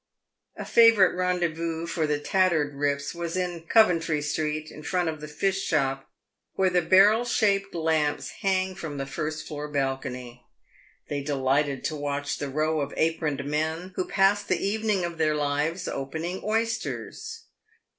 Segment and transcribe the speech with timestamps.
[0.57, 5.27] A favourite rendezvous for the tattered rips was in Coventry street, in front of the
[5.27, 6.09] fish shop
[6.55, 10.43] where the barrel shaped lamps hang from the first floor balcony.
[11.07, 15.35] They delighted to watch the row of aproned men who passed the evening of their
[15.35, 17.43] lives opening oysters.